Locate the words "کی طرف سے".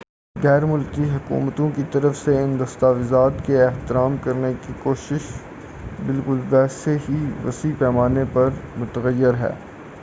1.75-2.37